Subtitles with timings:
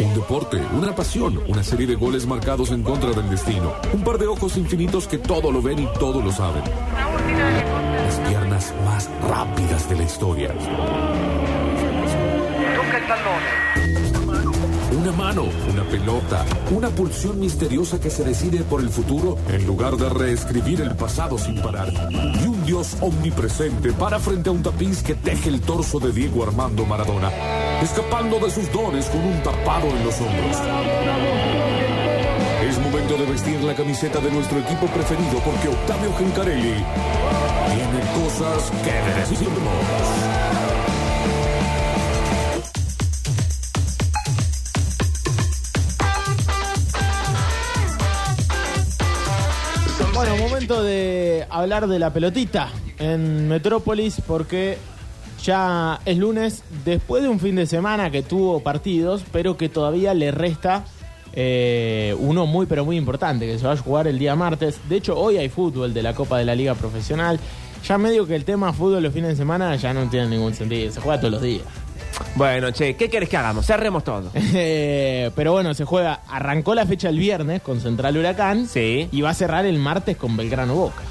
[0.00, 3.74] Un deporte, una pasión, una serie de goles marcados en contra del destino.
[3.92, 6.62] Un par de ojos infinitos que todo lo ven y todo lo saben.
[6.64, 10.54] Las piernas más rápidas de la historia.
[14.92, 19.96] Una mano, una pelota, una pulsión misteriosa que se decide por el futuro en lugar
[19.96, 21.92] de reescribir el pasado sin parar.
[22.10, 26.42] Y un Dios omnipresente para frente a un tapiz que teje el torso de Diego
[26.42, 27.30] Armando Maradona,
[27.80, 30.56] escapando de sus dones con un tapado en los hombros.
[32.68, 36.84] Es momento de vestir la camiseta de nuestro equipo preferido porque Octavio Gencarelli
[37.70, 40.59] tiene cosas que decirnos.
[50.70, 52.68] De hablar de la pelotita
[53.00, 54.78] en Metrópolis porque
[55.42, 60.14] ya es lunes, después de un fin de semana que tuvo partidos, pero que todavía
[60.14, 60.84] le resta
[61.32, 64.78] eh, uno muy pero muy importante, que se va a jugar el día martes.
[64.88, 67.40] De hecho, hoy hay fútbol de la Copa de la Liga Profesional.
[67.84, 70.92] Ya medio que el tema fútbol los fines de semana ya no tiene ningún sentido,
[70.92, 71.64] se juega todos los días.
[72.36, 73.66] Bueno, che, ¿qué querés que hagamos?
[73.66, 74.30] Cerremos todo.
[74.54, 79.08] Eh, pero bueno, se juega, arrancó la fecha el viernes con Central Huracán Sí.
[79.12, 81.02] y va a cerrar el martes con Belgrano Boca.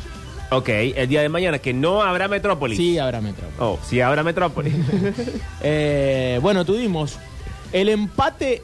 [0.51, 2.77] Ok, el día de mañana que no habrá Metrópolis.
[2.77, 3.59] Sí, habrá Metrópolis.
[3.59, 4.73] Oh, sí habrá Metrópolis.
[5.61, 7.17] Eh, bueno, tuvimos
[7.71, 8.61] el empate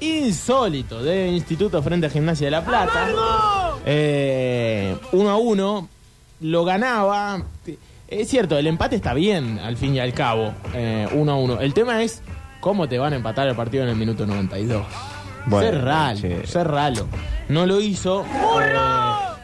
[0.00, 3.08] insólito de Instituto frente a Gimnasia de la Plata.
[3.86, 5.88] Eh, uno a uno.
[6.40, 7.42] Lo ganaba.
[8.08, 10.52] Es cierto, el empate está bien, al fin y al cabo.
[10.74, 11.60] eh, uno a uno.
[11.60, 12.22] El tema es
[12.60, 14.82] cómo te van a empatar el partido en el minuto 92.
[15.46, 16.46] Bueno, ser ralo, che.
[16.46, 17.06] ser ralo.
[17.48, 18.22] No lo hizo.
[18.24, 18.74] Eh,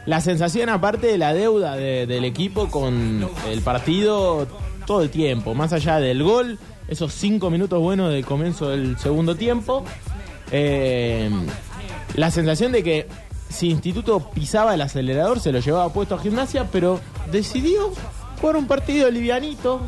[0.07, 4.47] la sensación, aparte de la deuda de- del equipo con el partido
[4.87, 9.35] todo el tiempo, más allá del gol, esos cinco minutos buenos del comienzo del segundo
[9.35, 9.83] tiempo,
[10.51, 11.31] eh,
[12.17, 13.07] la sensación de que
[13.49, 17.01] si Instituto pisaba el acelerador se lo llevaba puesto a gimnasia, pero
[17.33, 17.91] decidió
[18.45, 19.81] jugar un partido livianito,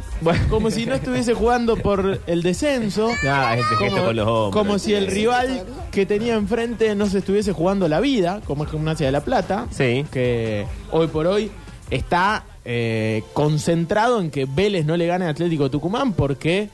[0.48, 3.10] como si no estuviese jugando por el descenso.
[3.78, 4.52] Como, con los hombros.
[4.64, 5.62] como si el rival
[5.92, 9.66] que tenía enfrente no se estuviese jugando la vida, como es Gimnasia de la Plata,
[9.70, 10.06] Sí.
[10.10, 11.50] que hoy por hoy
[11.90, 16.70] está eh, concentrado en que Vélez no le gane a Atlético Tucumán porque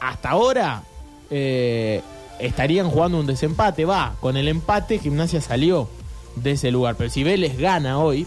[0.00, 0.84] hasta ahora
[1.30, 2.00] eh,
[2.40, 3.84] estarían jugando un desempate.
[3.84, 5.86] Va, con el empate Gimnasia salió
[6.36, 8.26] de ese lugar, pero si Vélez gana hoy,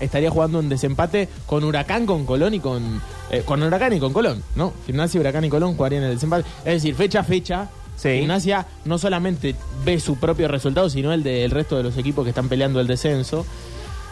[0.00, 3.00] estaría jugando un desempate con Huracán, con Colón y con.
[3.30, 4.72] eh, con Huracán y con Colón, ¿no?
[4.86, 6.44] Gimnasia, Huracán y Colón jugarían el desempate.
[6.64, 7.68] Es decir, fecha a fecha.
[7.96, 8.08] Sí.
[8.18, 9.54] Gimnasia no solamente
[9.84, 12.86] ve su propio resultado, sino el del resto de los equipos que están peleando el
[12.88, 13.46] descenso.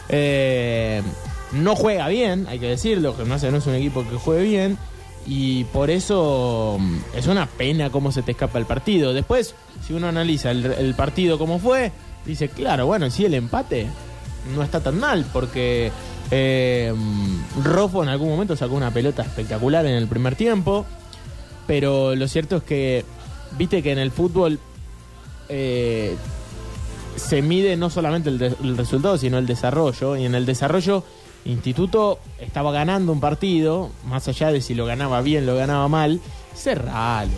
[0.09, 1.01] Eh,
[1.51, 3.13] no juega bien, hay que decirlo.
[3.15, 4.77] Gimnasia no es un equipo que juegue bien.
[5.25, 9.13] Y por eso mm, es una pena cómo se te escapa el partido.
[9.13, 9.55] Después,
[9.85, 11.91] si uno analiza el, el partido como fue,
[12.25, 13.87] dice, claro, bueno, sí, el empate
[14.53, 15.91] no está tan mal, porque
[16.31, 20.85] eh, en algún momento sacó una pelota espectacular en el primer tiempo,
[21.67, 23.05] pero lo cierto es que,
[23.57, 24.59] viste que en el fútbol
[25.49, 26.15] eh,
[27.15, 31.03] se mide no solamente el, el resultado, sino el desarrollo, y en el desarrollo
[31.45, 36.21] Instituto estaba ganando un partido, más allá de si lo ganaba bien, lo ganaba mal,
[36.55, 37.31] cerralo,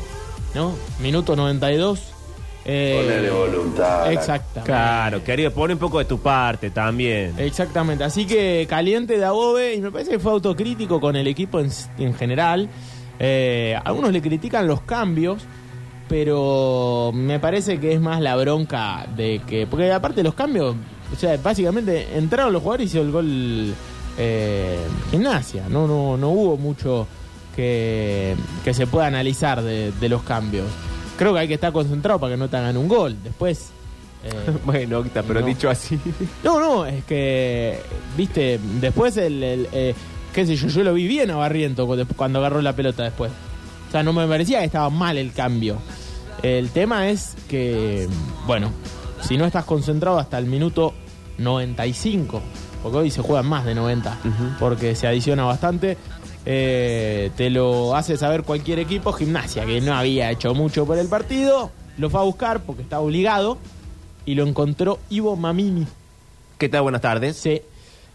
[0.53, 0.73] ¿no?
[0.99, 2.14] Minuto 92.
[2.67, 4.11] Eh, Ponele voluntad.
[4.11, 4.61] Exactamente.
[4.71, 7.35] Claro, querido, pone un poco de tu parte también.
[7.37, 11.59] Exactamente, así que caliente de Agobe y me parece que fue autocrítico con el equipo
[11.59, 12.67] en, en general.
[13.19, 15.43] Eh, algunos le critican los cambios,
[16.09, 19.67] pero me parece que es más la bronca de que.
[19.67, 20.75] Porque aparte los cambios,
[21.13, 23.73] o sea, básicamente entraron los jugadores y hizo el gol
[24.17, 24.79] eh,
[25.11, 25.65] gimnasia.
[25.69, 27.07] No, no, no hubo mucho
[27.55, 30.65] que, que se pueda analizar de, de los cambios.
[31.17, 33.15] Creo que hay que estar concentrado para que no te hagan un gol.
[33.23, 33.69] Después.
[34.23, 34.29] eh,
[34.65, 35.45] Bueno, Octa, pero No.
[35.45, 35.99] dicho así.
[36.43, 37.79] no, no, es que,
[38.17, 39.93] viste, después el, el, eh,
[40.33, 43.31] qué sé yo, yo lo vi bien a Barriento cu- cuando agarró la pelota después.
[43.87, 45.77] O sea, no me parecía que estaba mal el cambio.
[46.43, 48.07] El tema es que,
[48.45, 48.72] bueno,
[49.22, 50.93] si no estás concentrado hasta el minuto
[51.37, 52.41] 95,
[52.84, 54.17] porque hoy se juegan más de 90,
[54.59, 55.97] porque se adiciona bastante,
[56.45, 61.07] eh, te lo hace saber cualquier equipo, gimnasia, que no había hecho mucho por el
[61.07, 63.57] partido, lo fue a buscar porque estaba obligado
[64.25, 65.87] y lo encontró Ivo Mamini.
[66.57, 66.83] ¿Qué tal?
[66.83, 67.35] Buenas tardes.
[67.35, 67.61] Sí.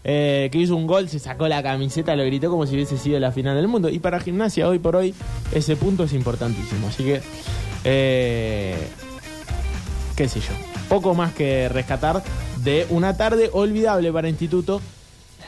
[0.03, 3.19] Eh, que hizo un gol, se sacó la camiseta, lo gritó como si hubiese sido
[3.19, 3.89] la final del mundo.
[3.89, 5.13] Y para gimnasia, hoy por hoy,
[5.53, 6.87] ese punto es importantísimo.
[6.87, 7.21] Así que,
[7.83, 8.75] eh,
[10.15, 10.53] qué sé yo,
[10.89, 12.23] poco más que rescatar
[12.63, 14.81] de una tarde olvidable para Instituto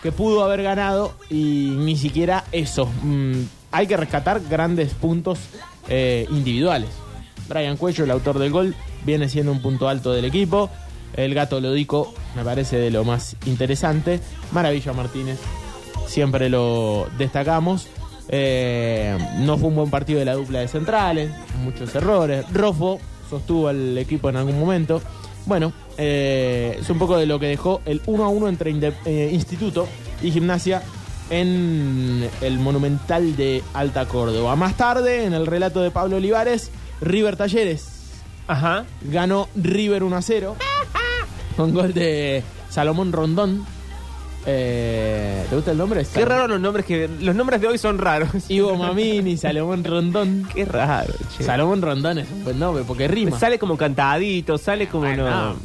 [0.03, 2.91] que pudo haber ganado y ni siquiera eso.
[3.03, 5.39] Mm, hay que rescatar grandes puntos
[5.87, 6.89] eh, individuales.
[7.47, 10.69] Brian Cuello, el autor del gol, viene siendo un punto alto del equipo.
[11.15, 14.19] El gato Lodico me parece de lo más interesante.
[14.51, 15.39] Maravilla Martínez,
[16.05, 17.87] siempre lo destacamos.
[18.27, 21.31] Eh, no fue un buen partido de la dupla de centrales,
[21.63, 22.45] muchos errores.
[22.51, 25.01] Rofo sostuvo al equipo en algún momento.
[25.45, 28.93] Bueno, eh, es un poco de lo que dejó el 1 a 1 entre Inde-
[29.05, 29.87] eh, Instituto
[30.21, 30.81] y Gimnasia
[31.29, 34.55] en el Monumental de Alta Córdoba.
[34.55, 36.69] Más tarde, en el relato de Pablo Olivares,
[37.01, 37.87] River Talleres
[38.47, 38.85] Ajá.
[39.01, 40.55] ganó River 1 a 0
[41.57, 43.65] con gol de Salomón Rondón.
[44.45, 46.05] Eh, ¿Te gusta el nombre?
[46.13, 47.07] Qué raro los nombres que.
[47.21, 48.29] Los nombres de hoy son raros.
[48.49, 50.45] Ivo Mamini, Salomón Rondón.
[50.53, 51.45] Qué raro, che.
[51.45, 53.39] Salomón Rondón es un buen nombre porque rima.
[53.39, 55.55] Sale como cantadito, sale como no.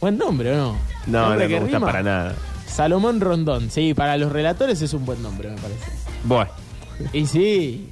[0.00, 0.76] Buen nombre, ¿o no?
[1.06, 1.86] No, no me gusta rima.
[1.86, 2.34] para nada.
[2.66, 5.90] Salomón Rondón, sí, para los relatores es un buen nombre, me parece.
[6.24, 6.50] Bueno.
[7.12, 7.88] Y sí.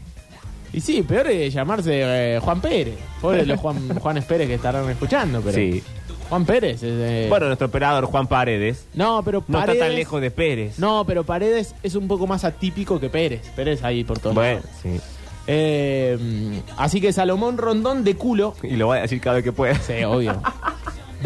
[0.73, 1.91] Y sí, peor es llamarse
[2.37, 2.97] eh, Juan Pérez.
[3.21, 5.55] Pobre los Juan, Juanes Pérez que estarán escuchando, pero.
[5.57, 5.83] Sí.
[6.29, 6.93] Juan Pérez es.
[6.97, 9.77] eh, Bueno, nuestro operador Juan Paredes no, pero no Paredes.
[9.77, 10.79] está tan lejos de Pérez.
[10.79, 13.49] No, pero Paredes es un poco más atípico que Pérez.
[13.55, 14.35] Pérez ahí por todo.
[14.35, 15.01] Bueno, sí.
[15.47, 18.55] Eh, así que Salomón Rondón de culo.
[18.63, 19.75] Y lo voy a decir cada vez que pueda.
[19.77, 20.41] Sí, obvio.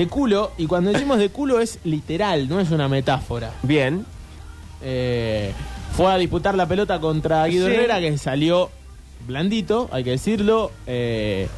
[0.01, 3.53] De culo, y cuando decimos de culo es literal, no es una metáfora.
[3.63, 4.07] Bien.
[4.81, 5.53] Eh,
[5.93, 7.75] fue a disputar la pelota contra Guido Sí.
[7.75, 8.71] Herrera, que salió
[9.27, 10.71] blandito, hay que decirlo.
[10.87, 11.49] eh,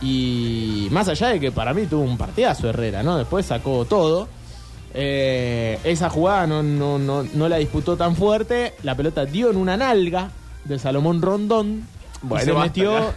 [0.00, 3.18] y más allá de que para mí tuvo un partidazo Herrera, ¿no?
[3.18, 4.26] Después sacó todo.
[4.94, 8.74] Eh, esa jugada no, no, no, no la disputó tan fuerte.
[8.82, 10.32] La pelota dio en una nalga
[10.64, 11.86] de Salomón Rondón.
[12.24, 13.12] y se basta metió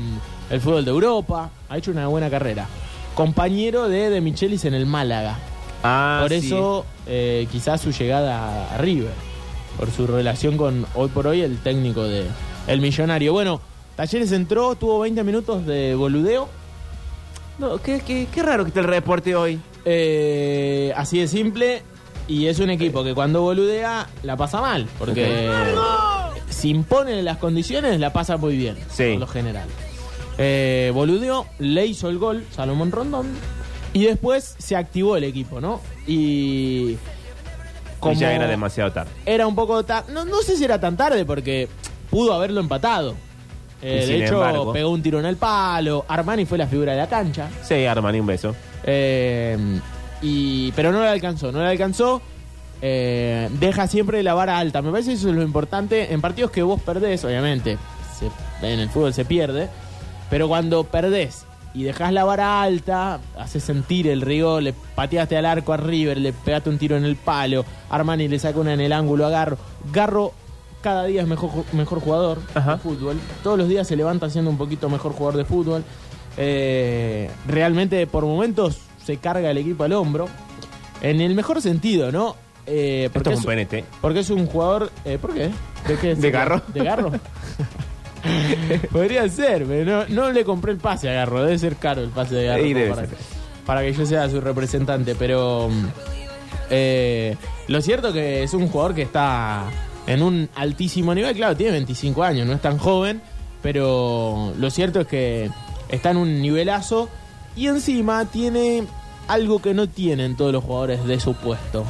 [0.49, 2.67] el fútbol de Europa, ha hecho una buena carrera.
[3.15, 5.37] Compañero de De Michelis en el Málaga.
[5.83, 6.47] Ah, por sí.
[6.47, 9.11] eso, eh, quizás su llegada a River,
[9.77, 12.25] por su relación con hoy por hoy el técnico de
[12.67, 13.31] El Millonario.
[13.33, 13.61] Bueno,
[13.95, 16.47] Talleres entró, tuvo 20 minutos de boludeo.
[17.59, 19.59] No, qué, qué, qué raro que está el reporte hoy.
[19.85, 21.83] eh, así de simple.
[22.29, 24.87] Y es un equipo que cuando boludea la pasa mal.
[24.97, 25.51] Porque
[26.49, 28.77] si impone las condiciones la pasa muy bien.
[28.89, 29.11] Sí.
[29.13, 29.67] Por lo general.
[30.37, 33.27] Eh, boludeó, le hizo el gol Salomón Rondón.
[33.93, 35.81] Y después se activó el equipo, ¿no?
[36.07, 36.97] Y.
[38.11, 39.09] Y ya era demasiado tarde.
[39.25, 40.13] Era un poco tarde.
[40.13, 41.67] No, no sé si era tan tarde porque
[42.11, 43.15] pudo haberlo empatado.
[43.81, 44.71] Eh, Y de hecho, embargo.
[44.71, 46.05] pegó un tiro en el palo.
[46.07, 47.49] Armani fue la figura de la cancha.
[47.63, 48.55] Sí, Armani, un beso.
[48.83, 49.57] Eh,
[50.21, 52.21] y, pero no le alcanzó, no le alcanzó.
[52.81, 54.81] Eh, deja siempre la vara alta.
[54.81, 56.13] Me parece que eso es lo importante.
[56.13, 57.77] En partidos que vos perdés, obviamente,
[58.17, 59.67] se- en el fútbol se pierde.
[60.29, 65.45] Pero cuando perdés y dejás la vara alta, haces sentir el rigor, le pateaste al
[65.45, 68.81] arco a River, le pegaste un tiro en el palo, Armani le saca una en
[68.81, 69.57] el ángulo a Garro.
[69.91, 70.33] Garro
[70.81, 72.73] cada día es mejor, mejor jugador Ajá.
[72.73, 73.17] de fútbol.
[73.43, 75.83] Todos los días se levanta siendo un poquito mejor jugador de fútbol.
[76.37, 78.77] Eh, realmente por momentos
[79.09, 80.27] se carga el equipo al hombro.
[81.01, 82.35] En el mejor sentido, ¿no?
[82.67, 83.85] Eh, Esto porque es un penete.
[84.01, 84.91] porque es un jugador.
[85.03, 85.49] eh, ¿Por qué?
[85.87, 86.13] ¿De qué?
[86.15, 86.61] ¿De Garro?
[86.67, 87.11] ¿De Garro?
[88.91, 91.41] Podría ser, pero no, no le compré el pase a Garro.
[91.43, 92.45] Debe ser caro el pase de
[92.85, 93.07] Garro.
[93.65, 95.15] Para que yo sea su representante.
[95.15, 95.85] Pero mm,
[96.69, 97.35] eh,
[97.67, 99.63] lo cierto que es un jugador que está
[100.05, 101.35] en un altísimo nivel.
[101.35, 103.21] Claro, tiene 25 años, no es tan joven.
[103.63, 105.49] Pero lo cierto es que
[105.89, 107.09] está en un nivelazo.
[107.55, 108.83] Y encima tiene
[109.29, 111.85] algo que no tienen todos los jugadores de su puesto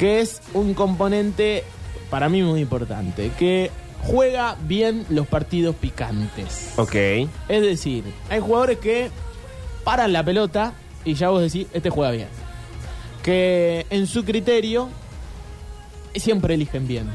[0.00, 1.62] que es un componente
[2.08, 3.70] para mí muy importante, que
[4.02, 6.72] juega bien los partidos picantes.
[6.78, 6.94] Ok.
[6.94, 7.28] Es
[7.60, 9.10] decir, hay jugadores que
[9.84, 10.72] paran la pelota
[11.04, 12.28] y ya vos decís, este juega bien.
[13.22, 14.88] Que en su criterio
[16.14, 17.10] siempre eligen bien.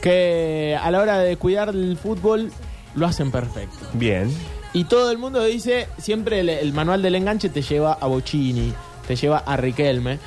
[0.00, 2.50] Que a la hora de cuidar el fútbol
[2.94, 3.76] lo hacen perfecto.
[3.92, 4.34] Bien.
[4.72, 8.72] Y todo el mundo dice, siempre el, manual del enganche te lleva a Bocini,
[9.06, 10.18] te lleva a Riquelme.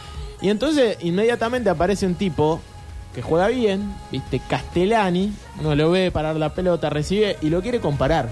[0.41, 2.59] Y entonces inmediatamente aparece un tipo
[3.15, 7.79] que juega bien, viste, Castellani, uno lo ve parar la pelota, recibe y lo quiere
[7.79, 8.29] comparar.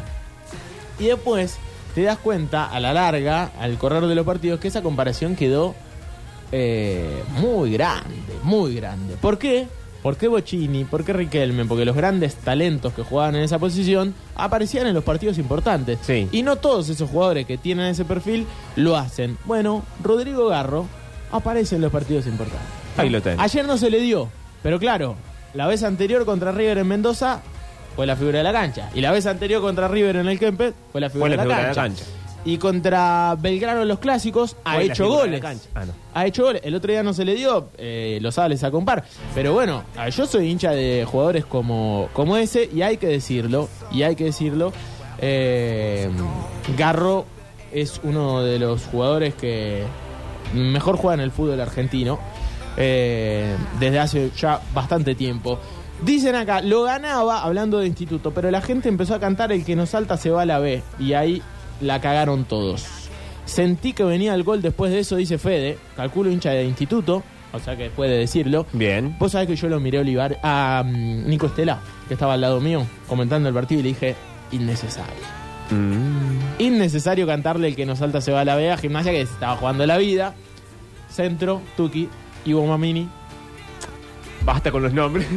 [0.99, 1.57] Y después
[1.95, 5.75] te das cuenta, a la larga, al correr de los partidos, que esa comparación quedó
[6.51, 9.15] eh, muy grande, muy grande.
[9.21, 9.67] ¿Por qué?
[10.01, 10.84] ¿Por qué Bocini?
[10.84, 11.65] ¿Por qué Riquelme?
[11.65, 16.00] Porque los grandes talentos que jugaban en esa posición aparecían en los partidos importantes.
[16.01, 16.27] Sí.
[16.31, 19.38] Y no todos esos jugadores que tienen ese perfil lo hacen.
[19.46, 20.88] Bueno, Rodrigo Garro
[21.31, 22.67] aparece en los partidos importantes.
[22.98, 23.39] Ahí lo tenés.
[23.39, 24.29] Ayer no se le dio,
[24.63, 25.15] pero claro,
[25.53, 27.41] la vez anterior contra River en Mendoza
[27.96, 28.89] fue la figura de la cancha.
[28.96, 31.50] Y la vez anterior contra River en el Kempes fue la figura, Fue la de,
[31.50, 32.05] la figura de la cancha.
[32.43, 35.41] Y contra Belgrano en los clásicos ha hecho goles.
[35.75, 35.93] Ah, no.
[36.13, 36.62] Ha hecho goles.
[36.65, 39.03] El otro día no se le dio, eh, lo sabe, les a compar.
[39.36, 43.69] Pero bueno, a- yo soy hincha de jugadores como, como ese y hay que decirlo,
[43.91, 44.74] y hay que decirlo.
[45.19, 46.10] eh,
[46.77, 47.25] Garro
[47.71, 49.83] es uno de los jugadores que
[50.55, 52.19] mejor juega en el fútbol argentino
[52.77, 55.60] eh, desde hace ya bastante tiempo.
[56.03, 59.75] Dicen acá, lo ganaba hablando de instituto, pero la gente empezó a cantar el que
[59.75, 61.41] nos salta se va a la B y ahí
[61.81, 62.85] la cagaron todos.
[63.45, 67.59] Sentí que venía el gol después de eso, dice Fede, calculo hincha de instituto, o
[67.59, 68.65] sea que puede decirlo.
[68.71, 69.15] Bien.
[69.19, 72.41] Vos sabés que yo lo miré a Olivar, a mm, Nico Estela, que estaba al
[72.41, 74.15] lado mío, comentando el partido y le dije,
[74.51, 75.41] innecesario.
[75.69, 76.61] Mm.
[76.61, 79.33] Innecesario cantarle el que nos salta se va a la B a gimnasia que se
[79.33, 80.35] estaba jugando la vida.
[81.09, 82.07] Centro, Tuki,
[82.45, 83.09] Ivo Mamini,
[84.43, 85.27] Basta con los nombres.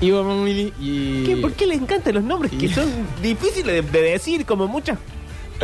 [0.00, 1.24] Ivo Mamini y...
[1.24, 1.36] ¿Qué?
[1.36, 2.88] ¿Por qué le encantan los nombres que son
[3.22, 4.98] difíciles de, de decir como muchas?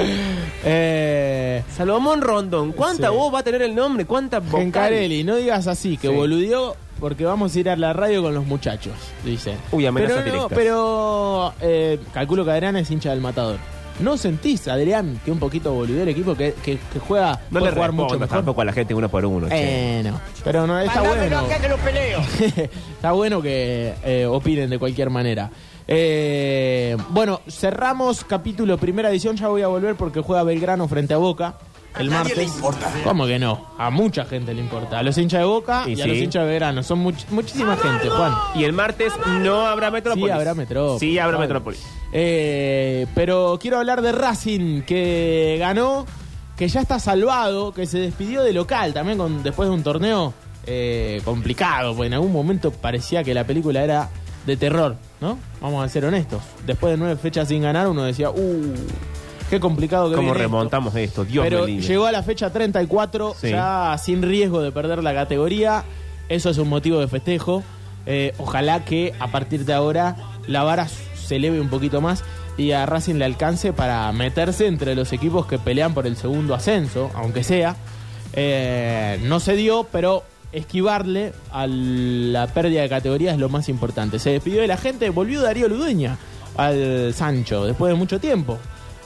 [0.65, 3.15] Eh, Salomón Rondón, ¿cuánta Sí.
[3.15, 4.05] voz va a tener el nombre?
[4.05, 4.61] ¿Cuánta vocal?
[4.61, 6.15] Gencarelli, no digas así, que Sí.
[6.15, 8.93] boludeó porque vamos a ir a la radio con los muchachos,
[9.25, 9.55] dice.
[9.73, 13.57] Uy, amenazas pero, no, pero eh, calculo que Adrián es hincha del matador.
[14.01, 17.71] ¿No sentís, Adrián, que un poquito boludeó el equipo que, que, que juega, No le
[17.71, 18.29] jugar mucho mejor?
[18.39, 19.49] tampoco a la gente uno por uno.
[19.49, 20.01] che.
[20.01, 20.19] Eh, no.
[20.45, 21.43] Pero no, está bueno.
[22.95, 25.51] está bueno que eh, opinen de cualquier manera.
[25.87, 29.37] Eh, bueno, cerramos capítulo primera edición.
[29.37, 31.57] Ya voy a volver porque juega Belgrano frente a Boca
[31.99, 32.53] el martes.
[33.03, 33.67] ¿Cómo que no?
[33.77, 34.99] A mucha gente le importa.
[35.01, 36.83] A los hinchas de Boca y, Y a los hinchas de Belgrano.
[36.83, 38.33] Son much- muchísima gente, Juan.
[38.55, 40.27] Y el martes no habrá Metrópolis.
[40.27, 41.01] Sí, habrá Metrópolis.
[41.01, 41.39] Sí, habrá.
[41.39, 41.85] Metrópolis.
[42.13, 46.07] Eh, pero quiero hablar de Racing, que ganó,
[46.57, 50.33] que ya está salvado, que se despidió de local también con, después de un torneo
[50.67, 54.11] eh, complicado, porque en algún momento parecía que la película era
[54.47, 55.39] de terror, ¿no?
[55.61, 56.43] Vamos a ser honestos.
[56.67, 58.75] Después de nueve fechas sin ganar, uno decía, uh,
[59.51, 60.49] qué complicado que ¿Cómo viene esto".
[60.57, 61.25] remontamos esto?
[61.25, 61.87] Dios Pero me libre.
[61.87, 63.51] llegó a la fecha 34, Sí.
[63.51, 65.85] ya sin riesgo de perder la categoría.
[66.29, 67.63] Eso es un motivo de festejo.
[68.07, 72.25] Eh, ojalá que a partir de ahora la vara se eleve un poquito más
[72.57, 76.55] y a Racing le alcance para meterse entre los equipos que pelean por el segundo
[76.55, 77.77] ascenso, aunque sea.
[78.33, 84.19] Eh, no se dio, pero esquivarle a la pérdida de categoría es lo más importante.
[84.19, 86.19] Se despidió de la gente, volvió Darío Ludueña
[86.57, 88.59] al Sancho después de mucho tiempo.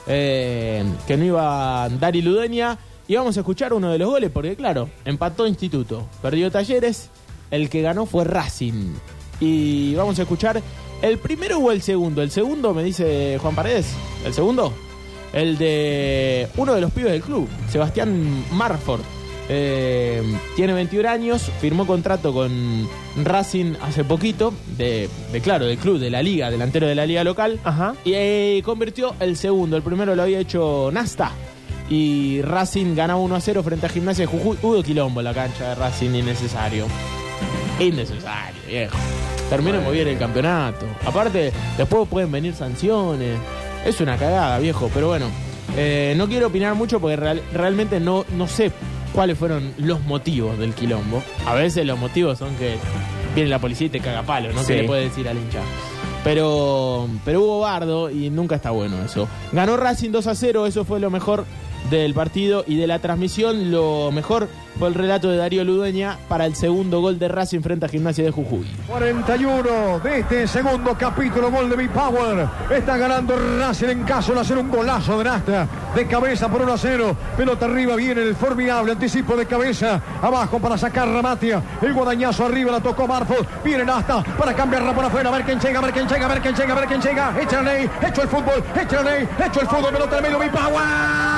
[0.07, 2.77] Eh, que no iba Dari Ludueña.
[3.07, 7.09] Y vamos a escuchar uno de los goles, porque claro, empató Instituto, perdió Talleres,
[7.51, 8.95] el que ganó fue Racing.
[9.39, 10.59] Y vamos a escuchar
[11.03, 12.23] el primero o el segundo.
[12.23, 13.93] El segundo, me dice Juan Paredes.
[14.25, 14.73] ¿El segundo?
[15.33, 19.01] El de uno de los pibes del club, Sebastián Marford.
[19.47, 20.23] Eh,
[20.55, 22.87] tiene 21 años, firmó contrato con
[23.23, 27.23] Racing hace poquito, de, de, claro, del club, de la liga, delantero de la liga
[27.23, 27.59] local.
[27.63, 27.93] Ajá.
[28.03, 29.77] Y eh, convirtió el segundo.
[29.77, 31.31] El primero lo había hecho Nasta.
[31.89, 34.57] Y Racing ganaba 1 a 0 frente a Gimnasia de Jujuy.
[34.63, 36.87] Hubo quilombo en la cancha de Racing, innecesario.
[37.79, 38.97] Innecesario, viejo.
[39.49, 40.85] Termina muy bien el campeonato.
[41.05, 43.37] Aparte, después pueden venir sanciones.
[43.85, 44.89] Es una cagada, viejo.
[44.93, 45.27] Pero bueno,
[45.77, 48.71] eh, no quiero opinar mucho porque real- realmente no, no sé
[49.15, 51.23] cuáles fueron los motivos del quilombo.
[51.47, 52.75] A veces los motivos son que
[53.33, 54.59] viene la policía y te caga palo, ¿no?
[54.61, 54.67] Sí.
[54.67, 55.61] ¿Qué le puede decir al hincha?
[56.23, 59.27] Pero, pero hubo bardo y nunca está bueno eso.
[59.53, 61.45] Ganó Racing 2 a 0, eso fue lo mejor
[61.89, 63.71] del partido y de la transmisión.
[63.71, 67.85] Lo mejor fue el relato de Darío Ludueña para el segundo gol de Racing frente
[67.85, 68.65] a Gimnasia de Jujuy.
[68.87, 72.47] 41 de este segundo capítulo, gol de B-Power.
[72.71, 75.67] Está ganando Racing en caso de hacer un golazo de Nasta.
[75.95, 77.15] De cabeza por 1 a 0.
[77.37, 80.01] Pelota arriba, viene el formidable anticipo de cabeza.
[80.21, 81.61] Abajo para sacar Ramatia.
[81.81, 83.45] El guadañazo arriba la tocó Marford.
[83.63, 85.29] Viene Nasta para cambiarla por afuera.
[85.29, 87.01] A ver quién llega, a ver quién llega, a ver quién llega, a ver quién
[87.01, 87.33] llega.
[87.41, 89.93] Echa la ley, hecho el fútbol, echa la ley, hecho el fútbol.
[89.93, 90.75] Pelota al medio, B-Power.
[90.75, 91.34] ¡Gol!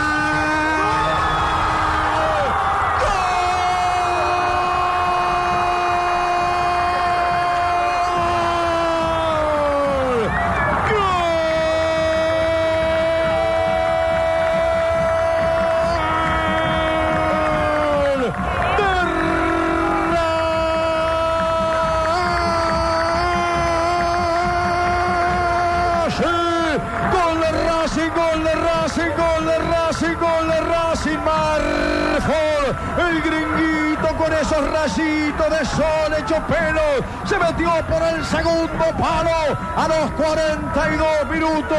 [36.48, 41.78] Sol hecho pelo, se metió por el segundo palo a los 42 minutos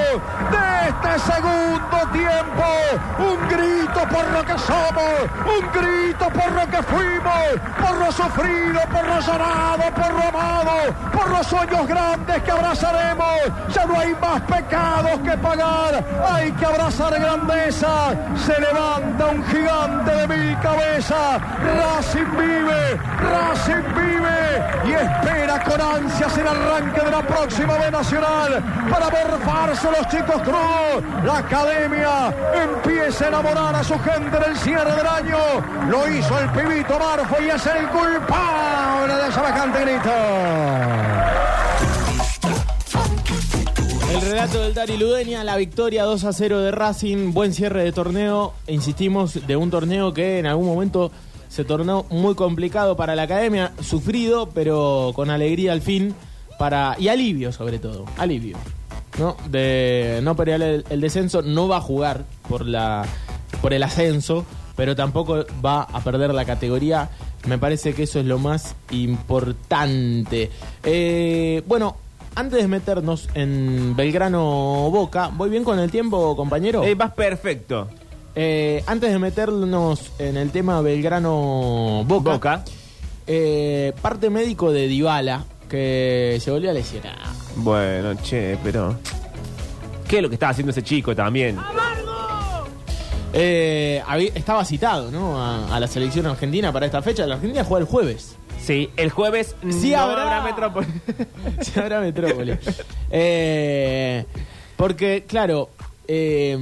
[0.50, 2.64] de este segundo tiempo.
[3.18, 5.12] Un grito por lo que somos,
[5.46, 7.44] un grito por lo que fuimos,
[7.80, 13.38] por lo sufrido, por lo llorado, por lo amado, por los sueños grandes que abrazaremos.
[13.70, 18.14] Ya no hay más pecados que pagar, hay que abrazar grandeza.
[18.36, 21.40] Se levanta un gigante de mil cabezas.
[21.58, 28.62] Racing vive, Racing vive y espera con ansias el arranque de la próxima B Nacional
[28.90, 31.24] para morfarse los chicos crudos.
[31.24, 35.38] La academia empieza a enamorar a su gente en el cierre del año.
[35.88, 40.10] Lo hizo el pibito Marfo y es el culpable de semejante grito.
[44.10, 47.92] El relato del Dari Ludeña, la victoria 2 a 0 de Racing, buen cierre de
[47.92, 51.12] torneo, insistimos, de un torneo que en algún momento
[51.48, 56.14] se tornó muy complicado para la academia, sufrido, pero con alegría al fin,
[56.58, 58.56] para y alivio sobre todo, alivio.
[59.18, 59.36] ¿no?
[59.48, 63.04] De no pelear el, el descenso, no va a jugar por, la,
[63.60, 64.44] por el ascenso,
[64.76, 67.10] pero tampoco va a perder la categoría.
[67.46, 70.50] Me parece que eso es lo más importante.
[70.84, 71.96] Eh, bueno,
[72.36, 76.84] antes de meternos en Belgrano Boca, ¿voy bien con el tiempo, compañero?
[76.84, 77.88] Eh, vas perfecto.
[78.40, 82.64] Eh, antes de meternos en el tema Belgrano Boca, Boca.
[83.26, 87.18] eh, parte médico de Dybala que se volvió a lesionar.
[87.56, 88.94] Bueno, che, pero.
[90.06, 91.58] ¿Qué es lo que está haciendo ese chico también?
[93.32, 94.02] Eh,
[94.34, 95.42] estaba citado ¿no?
[95.42, 97.26] a, a la selección argentina para esta fecha.
[97.26, 98.36] La Argentina juega el jueves.
[98.60, 100.42] Sí, el jueves Sí no habrá.
[100.42, 100.86] Metrópoli.
[101.60, 102.54] Se habrá Metrópoli.
[103.10, 104.24] Eh,
[104.76, 105.70] porque, claro,
[106.06, 106.56] eh,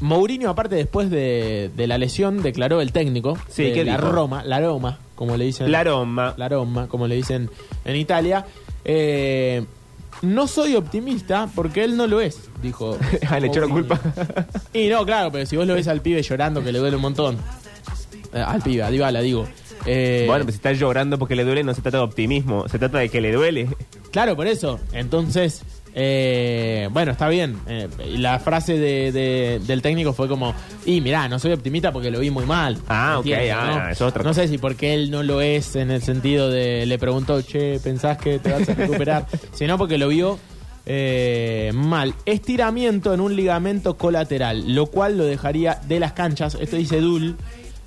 [0.00, 4.10] Mourinho, aparte después de, de la lesión, declaró el técnico Sí, de ¿qué la dijo?
[4.10, 5.70] Roma, la Roma, como le dicen.
[5.70, 6.34] La Roma.
[6.36, 7.50] La Roma, como le dicen
[7.84, 8.46] en Italia.
[8.84, 9.64] Eh,
[10.22, 12.96] no soy optimista porque él no lo es, dijo.
[13.28, 14.00] Ah, le echó la culpa.
[14.72, 17.02] Y no, claro, pero si vos lo ves al pibe llorando que le duele un
[17.02, 17.36] montón.
[18.32, 19.46] Eh, al pibe, a Dybala, digo.
[19.86, 22.78] Eh, Bueno, pues si está llorando porque le duele, no se trata de optimismo, se
[22.78, 23.68] trata de que le duele.
[24.12, 24.78] Claro, por eso.
[24.92, 25.62] Entonces,
[25.94, 27.58] eh, bueno, está bien.
[27.66, 30.54] Eh, la frase de, de- del técnico fue como,
[30.86, 32.78] y mirá, no soy optimista porque lo vi muy mal.
[32.88, 33.88] Ah, ok, ¿Entiendes, ah, ¿no?
[33.90, 36.98] es otra No sé si porque él no lo es en el sentido de, le
[36.98, 39.26] preguntó, che, ¿pensás que te vas a recuperar?
[39.52, 40.38] sino porque lo vio
[40.86, 42.14] eh, mal.
[42.24, 46.56] Estiramiento en un ligamento colateral, lo cual lo dejaría de las canchas.
[46.60, 47.36] Esto dice Dul,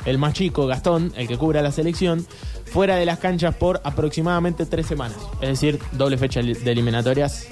[0.06, 2.26] el más chico, Gastón, el que cubre a la selección,
[2.66, 5.18] fuera de las canchas por aproximadamente tres semanas.
[5.42, 7.48] Es decir, doble fecha de eliminatorias.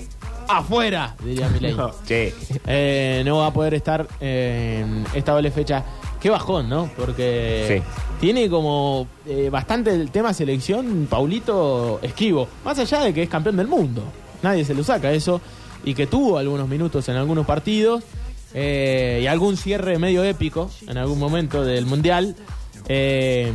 [0.57, 1.15] ¡Afuera!
[1.23, 1.73] Diría Milei.
[1.73, 1.91] No.
[2.09, 5.83] Eh, no va a poder estar en esta doble fecha.
[6.19, 6.89] Qué bajón, ¿no?
[6.97, 7.83] Porque Sí.
[8.19, 12.47] tiene como eh, bastante el tema selección, Paulito esquivo.
[12.63, 14.03] Más allá de que es campeón del mundo.
[14.43, 15.41] Nadie se lo saca eso.
[15.83, 18.03] Y que tuvo algunos minutos en algunos partidos.
[18.53, 22.35] eh, y algún cierre medio épico en algún momento del Mundial.
[22.93, 23.49] Eh,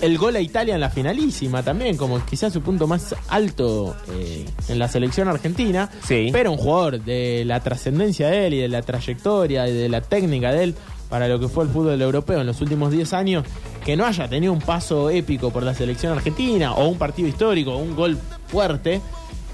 [0.00, 4.46] el gol a Italia en la finalísima también, como quizás su punto más alto eh,
[4.68, 5.90] en la selección argentina.
[6.06, 6.30] Sí.
[6.32, 10.00] Pero un jugador de la trascendencia de él y de la trayectoria y de la
[10.00, 10.74] técnica de él
[11.10, 13.44] para lo que fue el fútbol europeo en los últimos 10 años,
[13.84, 17.72] que no haya tenido un paso épico por la selección argentina o un partido histórico
[17.72, 19.02] o un gol fuerte,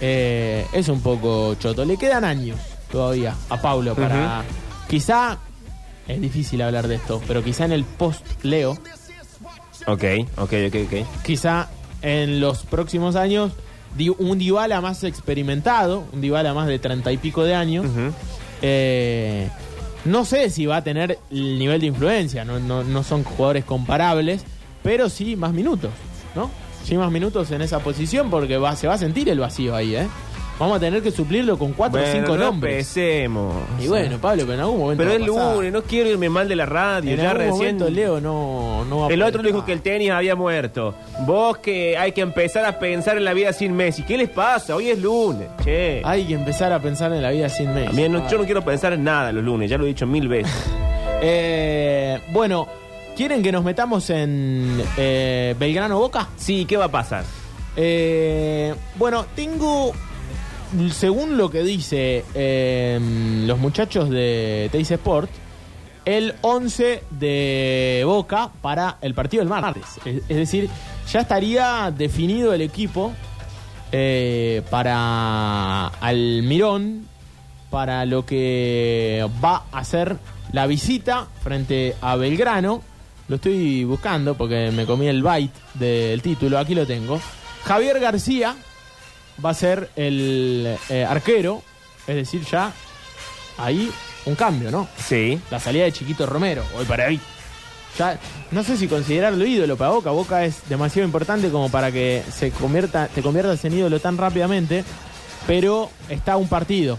[0.00, 1.85] eh, es un poco choto.
[1.85, 2.57] Le quedan años
[2.92, 4.44] todavía a Paulo para...
[4.88, 5.38] Quizá,
[6.07, 8.78] es difícil hablar de esto, pero quizá en el post-Leo,
[9.88, 10.05] Ok,
[10.37, 11.22] ok, ok, ok.
[11.24, 11.68] quizá
[12.03, 13.53] en los próximos años
[14.18, 17.87] un Dybala más experimentado, un Dybala más de treinta y pico de años,
[18.62, 19.48] eh,
[20.05, 23.64] no sé si va a tener el nivel de influencia, no, no, no son jugadores
[23.64, 24.44] comparables,
[24.83, 25.90] pero sí más minutos,
[26.35, 26.51] ¿no?
[26.85, 29.96] Sí más minutos en esa posición porque va, se va a sentir el vacío ahí,
[29.96, 30.07] ¿eh?
[30.58, 32.72] Vamos a tener que suplirlo con cuatro o cinco no nombres.
[32.74, 33.54] empecemos.
[33.80, 36.56] Y bueno, Pablo, pero en algún momento Pero es lunes, no quiero irme mal de
[36.56, 37.12] la radio.
[37.12, 37.76] En ya algún recién.
[37.76, 40.94] momento Leo no, no va El otro dijo que el tenis había muerto.
[41.20, 44.02] Vos que hay que empezar a pensar en la vida sin Messi.
[44.02, 44.74] ¿Qué les pasa?
[44.74, 45.46] Hoy es lunes.
[45.64, 46.02] Che.
[46.04, 48.08] Hay que empezar a pensar en la vida sin Messi.
[48.08, 50.52] No- yo no quiero pensar en nada los lunes, ya lo he dicho mil veces.
[51.20, 52.68] Eh, bueno,
[53.16, 56.28] ¿quieren que nos metamos en eh, Belgrano Boca?
[56.36, 57.24] Sí, ¿qué va a pasar?
[57.76, 59.92] Eh, bueno, tengo,
[60.92, 62.98] según lo que dice eh,
[63.46, 65.31] los muchachos de Teis Sport,
[66.04, 69.85] el 11 de Boca para el partido del martes.
[70.04, 70.68] Es, es decir,
[71.11, 73.12] ya estaría definido el equipo
[73.92, 77.07] eh, para Almirón,
[77.70, 80.16] para lo que va a ser
[80.52, 82.83] la visita frente a Belgrano
[83.28, 87.20] lo estoy buscando porque me comí el byte del título, aquí lo tengo.
[87.64, 88.57] Javier García
[89.44, 91.62] va a ser el eh, arquero,
[92.07, 92.72] es decir, ya
[93.59, 93.90] ahí
[94.27, 94.88] un cambio, ¿no?
[95.07, 95.40] Sí.
[95.51, 97.20] La salida de Chiquito Romero, hoy para ahí.
[97.98, 98.18] Ya,
[98.53, 100.11] no sé si considerarlo ídolo para Boca.
[100.11, 104.85] Boca es demasiado importante como para que se convierta, te conviertas en ídolo tan rápidamente.
[105.46, 106.98] Pero está un partido,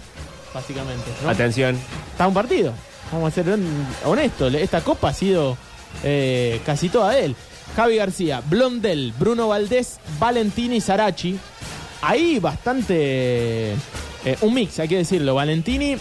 [0.54, 1.06] básicamente.
[1.24, 1.30] ¿no?
[1.30, 1.78] Atención.
[2.12, 2.74] Está un partido.
[3.12, 4.54] Vamos a ser hon- honestos.
[4.56, 5.56] Esta copa ha sido
[6.04, 7.36] eh, casi toda de él.
[7.76, 11.38] Javi García, Blondel, Bruno Valdés, Valentini, Sarachi.
[12.02, 13.74] Ahí bastante.
[13.74, 15.36] eh, un mix, hay que decirlo.
[15.36, 15.98] Valentini,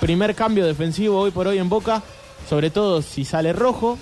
[0.00, 2.02] primer cambio defensivo hoy por hoy en Boca.
[2.48, 3.98] Sobre todo si sale rojo.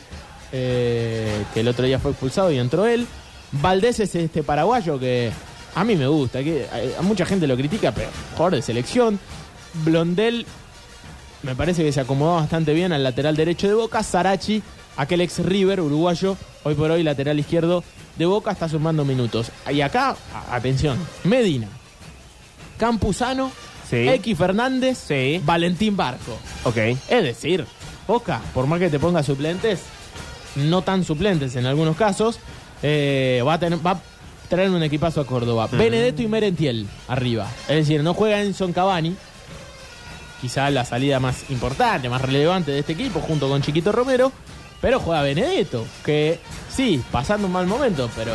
[0.52, 3.06] eh, que el otro día fue expulsado y entró él.
[3.52, 5.30] Valdés es este paraguayo que
[5.74, 6.42] a mí me gusta.
[6.42, 9.18] Que a, a mucha gente lo critica, pero jugador de selección.
[9.84, 10.46] Blondel
[11.42, 14.02] me parece que se acomodó bastante bien al lateral derecho de Boca.
[14.02, 14.62] Sarachi,
[14.96, 17.82] aquel ex River uruguayo, hoy por hoy lateral izquierdo
[18.16, 19.50] de Boca, está sumando minutos.
[19.72, 20.16] Y acá,
[20.50, 21.68] atención, Medina,
[22.78, 23.50] Campuzano,
[23.88, 24.08] Sí.
[24.08, 25.40] X Fernández, Sí.
[25.44, 26.36] Valentín Barco.
[26.64, 26.76] Ok.
[26.76, 27.64] Es decir,
[28.08, 29.80] Boca, por más que te ponga suplentes,
[30.56, 32.40] no tan suplentes en algunos casos,
[32.82, 34.00] eh, va, a tener, va a
[34.48, 35.68] traer un equipazo a Córdoba.
[35.70, 37.46] Benedetto y Merentiel arriba.
[37.68, 39.14] Es decir, no juega Enson Cavani,
[40.40, 44.32] quizá la salida más importante, más relevante de este equipo, junto con Chiquito Romero,
[44.80, 48.32] pero juega Benedetto, que sí, pasando un mal momento, pero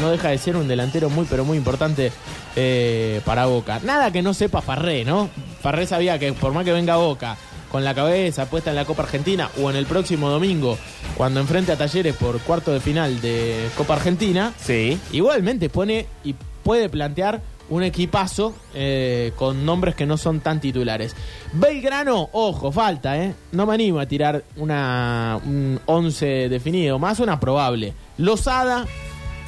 [0.00, 2.10] no deja de ser un delantero muy, pero muy importante
[2.56, 3.80] eh, para Boca.
[3.82, 5.28] Nada que no sepa Farré, ¿no?
[5.62, 7.36] Farré sabía que por más que venga Boca
[7.70, 10.78] con la cabeza puesta en la Copa Argentina o en el próximo domingo,
[11.16, 14.98] cuando enfrente a Talleres por cuarto de final de Copa Argentina, Sí.
[15.12, 17.40] igualmente pone y puede plantear
[17.70, 21.16] un equipazo eh, con nombres que no son tan titulares.
[21.52, 23.34] Belgrano, ojo, falta, ¿eh?
[23.52, 27.94] No me animo a tirar una, un 11 definido, más una probable.
[28.18, 28.86] Lozada,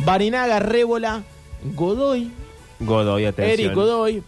[0.04, 1.22] Barinaga, Rébola,
[1.74, 2.30] Godoy,
[2.80, 3.60] Godoy, atención.
[3.60, 4.22] Eric Godoy.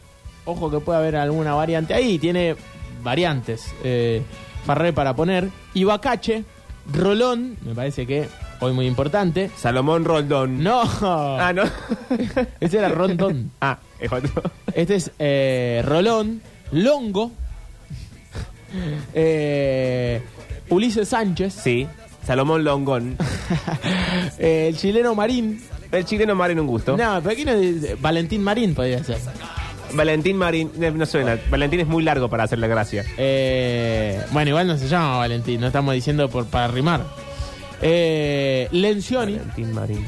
[0.44, 2.56] Ojo que puede haber alguna variante ahí, tiene
[3.02, 3.74] variantes.
[3.84, 4.22] Eh,
[4.64, 5.50] Farré para poner.
[5.74, 6.44] Ibacache,
[6.92, 8.28] Rolón, me parece que
[8.60, 9.50] hoy muy importante.
[9.56, 10.62] Salomón Roldón.
[10.62, 11.62] No, Ah, no.
[12.60, 13.50] ese era Rondón.
[13.60, 14.42] ah, es otro.
[14.74, 16.40] Este es eh, Rolón,
[16.72, 17.30] Longo,
[19.14, 20.22] eh,
[20.70, 21.86] Ulises Sánchez, Sí.
[22.26, 23.16] Salomón Longón.
[24.38, 25.62] eh, el chileno Marín.
[25.90, 26.94] El chileno Marín, un gusto.
[26.96, 27.52] No, pero aquí no
[28.00, 29.16] Valentín Marín podría ser.
[29.94, 31.38] Valentín Marín, no suena.
[31.48, 33.02] Valentín es muy largo para hacer la gracia.
[33.16, 37.06] Eh, bueno, igual no se llama Valentín, no estamos diciendo por, para rimar.
[37.82, 40.06] Eh, Lencioni Valentín Marín.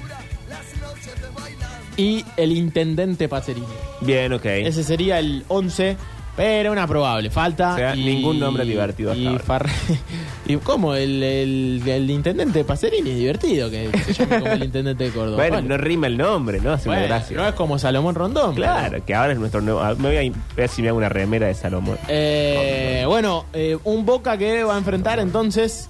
[1.96, 3.66] y el intendente Pacerini.
[4.00, 4.44] Bien, ok.
[4.46, 5.96] Ese sería el 11,
[6.36, 7.28] pero una probable.
[7.30, 7.74] Falta.
[7.74, 9.44] O sea, ningún nombre divertido hasta Y, ahora.
[9.44, 9.70] Farré-
[10.46, 10.94] ¿Y cómo?
[10.94, 15.36] El, el, el intendente Pacerini es divertido que se llame como el intendente de Córdoba.
[15.36, 16.72] Bueno, no rima el nombre, ¿no?
[16.72, 17.36] Hace Bueno, una gracia.
[17.36, 18.54] no es como Salomón Rondón.
[18.54, 19.80] Claro, que ahora es nuestro nuevo.
[19.80, 21.98] ah, Me voy a ver si me hago una remera de Salomón.
[22.08, 25.88] Eh, bueno, eh, un Boca que va a enfrentar entonces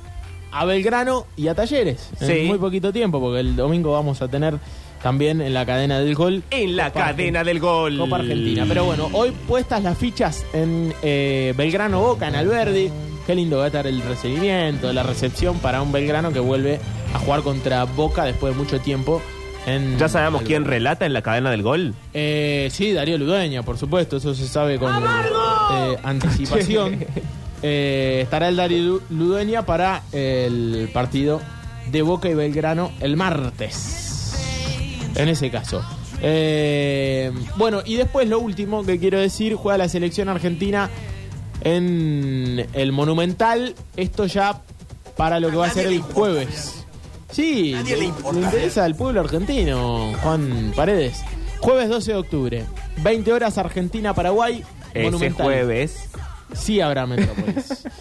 [0.52, 2.32] a Belgrano y a Talleres Sí.
[2.32, 4.58] en muy poquito tiempo, porque el domingo vamos a tener
[5.02, 6.42] también en la cadena del gol.
[6.50, 7.96] En la Copa cadena del gol.
[7.96, 8.64] Copa Argentina.
[8.68, 12.90] Pero bueno, hoy puestas las fichas en eh, Belgrano Boca, en Alberdi.
[13.26, 16.80] Qué lindo va a estar el recibimiento, la recepción para un Belgrano que vuelve
[17.14, 19.22] a jugar contra Boca después de mucho tiempo.
[19.66, 21.94] En ¿Ya sabemos quién relata en la cadena del gol?
[22.14, 27.04] Eh, sí, Darío Ludueña, por supuesto, eso se sabe con eh, anticipación.
[27.62, 31.40] Eh, estará el Darío Lu- Ludueña para el partido
[31.90, 34.32] de Boca y Belgrano el martes.
[35.16, 35.82] En ese caso.
[36.22, 40.88] Eh, bueno, y después lo último que quiero decir, juega la selección argentina
[41.62, 43.74] en el Monumental.
[43.96, 44.60] Esto ya
[45.16, 46.84] para lo que va a ser el jueves.
[47.30, 51.22] Sí, le, le interesa al pueblo argentino, Juan Paredes.
[51.60, 52.64] Jueves 12 de octubre,
[53.02, 54.64] 20 horas Argentina-Paraguay.
[54.94, 55.44] Ese Monumental.
[55.46, 56.08] jueves.
[56.54, 57.84] Sí habrá Metrópolis.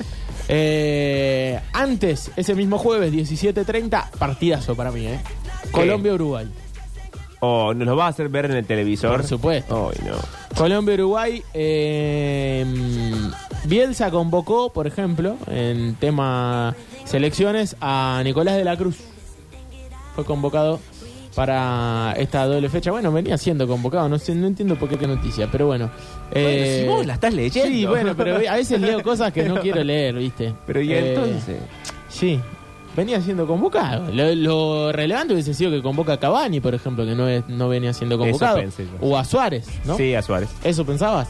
[0.52, 5.20] Eh, antes, ese mismo jueves, 17.30, partidazo para mí, ¿eh?
[5.70, 6.50] Colombia-Uruguay.
[7.42, 9.12] ¿O nos lo va a hacer ver en el televisor?
[9.12, 9.92] Por supuesto.
[9.94, 10.16] Ay, no.
[10.58, 11.44] Colombia-Uruguay.
[11.54, 12.66] eh,
[13.66, 18.98] Bielsa convocó, por ejemplo, en tema selecciones, a Nicolás de la Cruz.
[20.16, 20.80] Fue convocado
[21.36, 22.92] para esta doble fecha.
[22.92, 25.90] Bueno, venía siendo convocado, no sé, no entiendo por qué qué noticia, pero bueno.
[26.32, 27.70] Eh, si vos la estás leyendo.
[27.70, 30.54] Sí, bueno, pero a veces leo cosas que no quiero leer, ¿viste?
[30.68, 31.58] Pero ¿y Eh, entonces?
[32.10, 32.40] Sí,
[32.96, 34.12] venía siendo convocado.
[34.12, 37.70] Lo, lo relevante hubiese sido que convoca a Cavani, por ejemplo, que no, es, no
[37.70, 38.58] venía siendo convocado.
[38.58, 38.92] pensé yo.
[39.08, 39.96] O a Suárez, ¿no?
[39.96, 40.50] Sí, a Suárez.
[40.64, 41.30] ¿Eso pensabas?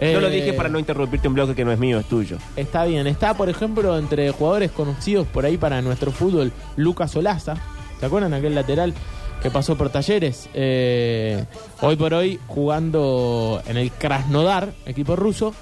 [0.00, 2.36] Yo lo Eh, dije para no interrumpirte un bloque que no es mío, es tuyo.
[2.56, 3.06] Está bien.
[3.06, 7.54] Está, por ejemplo, entre jugadores conocidos por ahí para nuestro fútbol, Lucas Olaza.
[8.00, 8.94] ¿Se acuerdan aquel lateral
[9.42, 10.48] que pasó por talleres?
[10.54, 11.44] Eh,
[11.80, 15.54] hoy por hoy jugando en el Krasnodar, equipo ruso.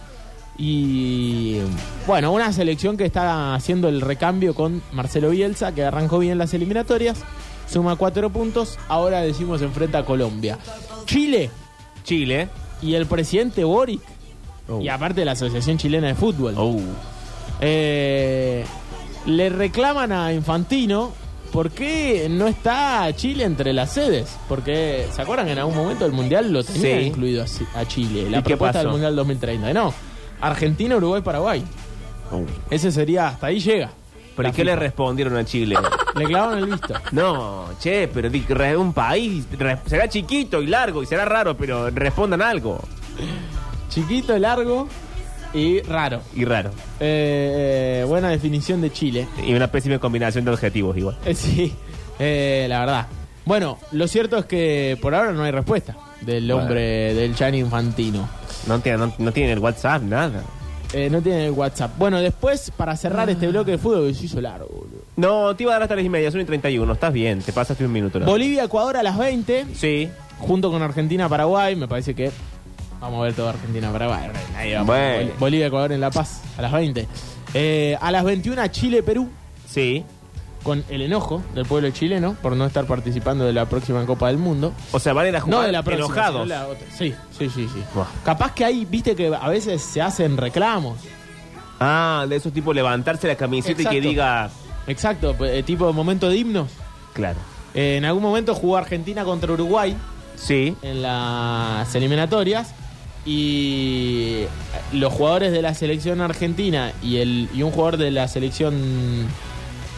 [0.58, 1.56] Y
[2.06, 6.52] bueno, una selección que está haciendo el recambio con Marcelo Bielsa, que arrancó bien las
[6.52, 7.22] eliminatorias.
[7.66, 8.78] Suma cuatro puntos.
[8.88, 10.58] Ahora decimos enfrenta a Colombia.
[11.06, 11.50] Chile
[12.04, 12.48] Chile.
[12.82, 14.02] y el presidente Boric.
[14.68, 14.80] Oh.
[14.80, 16.54] Y aparte de la Asociación Chilena de Fútbol.
[16.56, 16.78] Oh.
[17.60, 18.64] Eh,
[19.26, 21.12] le reclaman a Infantino
[21.52, 24.36] por qué no está Chile entre las sedes.
[24.48, 27.06] Porque, ¿se acuerdan que en algún momento el Mundial lo tenía Sí.
[27.06, 28.28] incluido a, a Chile?
[28.30, 28.88] La ¿Y propuesta del?
[28.88, 29.72] Mundial 2030.
[29.72, 29.92] No,
[30.40, 31.62] Argentina, Uruguay, Paraguay.
[32.32, 32.42] Oh.
[32.70, 33.90] Ese sería, hasta ahí llega.
[34.36, 35.76] ¿Pero y qué le respondieron a Chile?
[36.16, 36.94] Le clavaron el visto.
[37.12, 38.28] No, che, pero
[38.80, 39.44] un país
[39.86, 42.80] será chiquito y largo y será raro, pero respondan algo.
[43.90, 44.88] Chiquito, largo
[45.54, 46.20] y raro.
[46.34, 46.70] Y raro.
[47.00, 49.26] Eh, eh, buena definición de Chile.
[49.46, 51.16] Y una pésima combinación de objetivos igual.
[51.24, 51.74] Eh, sí,
[52.18, 53.06] eh, la verdad.
[53.46, 58.28] Bueno, lo cierto es que por ahora no hay respuesta del hombre del Gianni Infantino.
[58.66, 60.42] No, tienen- no, no tienen el WhatsApp, nada.
[60.92, 61.92] Eh, no tiene el WhatsApp.
[61.96, 65.04] Bueno, después, para cerrar este bloque de fútbol, que se hizo largo, boludo.
[65.16, 66.92] No, te iba a dar hasta las y media, son y 31.
[66.92, 68.18] Estás bien, te pasaste un minuto.
[68.18, 68.26] ¿no?
[68.26, 70.08] Bolivia, Ecuador a las 20, Sí.
[70.38, 71.76] junto con Argentina, Paraguay.
[71.76, 72.30] Me parece que
[73.00, 74.30] vamos a ver todo Argentina, Paraguay.
[74.56, 74.86] Ahí vamos.
[74.88, 75.30] Bueno.
[75.32, 77.08] Bol- Bolivia, Ecuador en La Paz a las 20.
[77.54, 79.28] Eh, a las 21, Chile, Perú.
[79.68, 80.04] Sí.
[80.62, 84.36] Con el enojo del pueblo chileno por no estar participando de la próxima Copa del
[84.36, 84.74] Mundo.
[84.92, 86.42] O sea, van a ir a jugar No de la próxima, enojados.
[86.42, 86.86] sino la otra.
[86.98, 87.82] Sí, sí, sí, sí.
[87.94, 88.04] Buah.
[88.24, 90.98] Capaz que ahí, viste que a veces se hacen reclamos.
[91.80, 94.50] Ah, de esos tipos levantarse la camiseta y que diga.
[94.86, 96.68] Exacto, eh, tipo momento de himnos.
[97.14, 97.38] Claro.
[97.72, 99.96] Eh, en algún momento jugó Argentina contra Uruguay
[100.36, 100.76] Sí.
[100.82, 102.74] en las eliminatorias
[103.26, 104.44] y
[104.92, 109.26] los jugadores de la selección argentina y, el, y un jugador de la selección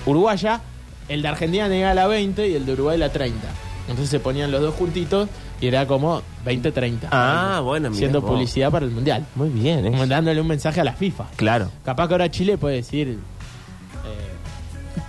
[0.06, 0.60] uruguaya,
[1.08, 3.38] el de Argentina tenía la 20 y el de Uruguay la 30.
[3.82, 5.28] Entonces se ponían los dos juntitos
[5.60, 7.08] y era como 20-30.
[7.10, 8.30] Ah, bueno, mirá Siendo vos.
[8.30, 9.26] publicidad para el Mundial.
[9.34, 10.06] Muy bien, ¿eh?
[10.06, 11.26] dándole un mensaje a la FIFA.
[11.36, 11.70] Claro.
[11.84, 13.18] Capaz que ahora Chile puede decir.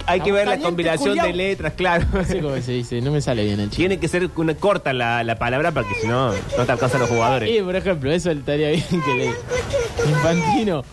[0.03, 1.27] Eh, Hay que ver la Caliente, combinación culiao.
[1.27, 2.05] de letras, claro.
[2.13, 3.87] no sé cómo se dice, no me sale bien el chile.
[3.87, 7.01] Tiene que ser una, corta la, la palabra para que si no, no te alcanzan
[7.01, 7.49] los jugadores.
[7.49, 9.25] Y por ejemplo, eso estaría bien que le.
[10.09, 10.83] Infantino.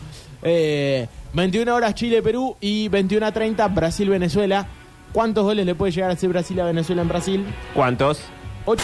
[0.43, 4.67] Eh, 21 horas Chile-Perú y 21 a 30 Brasil-Venezuela.
[5.13, 7.45] ¿Cuántos goles le puede llegar a hacer Brasil a Venezuela en Brasil?
[7.75, 8.21] ¿Cuántos?
[8.65, 8.83] 8.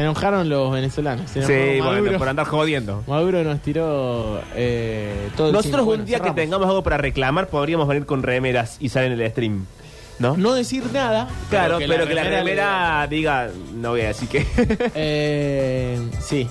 [0.00, 1.30] Se enojaron los venezolanos.
[1.30, 2.00] Se Sí, Maduro.
[2.02, 3.04] bueno, por andar jodiendo.
[3.06, 7.86] Maduro nos tiró eh, todo Nosotros un Bueno, día que tengamos algo para reclamar podríamos
[7.86, 9.66] venir con remeras y salen en el stream.
[10.18, 10.38] ¿No?
[10.38, 11.28] No decir nada.
[11.50, 14.46] claro, pero que la, remera remera diga, no voy a decir que.
[14.94, 16.48] Eh, sí,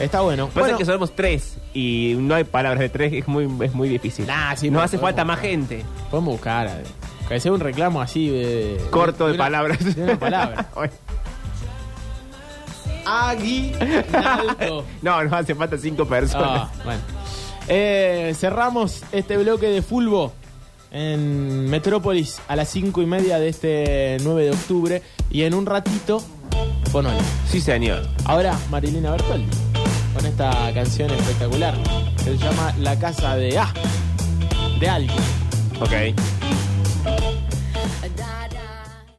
[0.00, 0.46] está bueno.
[0.46, 3.90] Pasa Bueno, que somos tres y no hay palabras de tres, es muy, es muy
[3.90, 4.26] difícil.
[4.26, 5.84] Nah, sí, Nos hace falta más gente.
[6.10, 6.66] Podemos buscar.
[6.66, 6.82] eh,
[7.28, 8.78] Que sea un reclamo así de.
[8.90, 9.94] Corto de, palabras.
[9.96, 10.66] De una palabra.
[13.06, 14.84] Aguinaldo.
[15.02, 16.68] no, nos hace falta cinco personas.
[16.68, 17.00] Ah, bueno.
[17.68, 20.32] Eh, cerramos este bloque de Fulbo
[20.90, 25.02] en Metrópolis a las 5 y media de este 9 de octubre.
[25.30, 26.22] Y en un ratito,
[26.90, 27.18] Fonola.
[27.48, 28.06] Sí, señor.
[28.24, 29.48] Ahora, Marilina Bertoldi.
[30.14, 31.74] Con esta canción espectacular.
[32.18, 33.72] Que se llama La Casa de A.
[34.80, 35.18] De alguien.
[35.80, 35.92] Ok.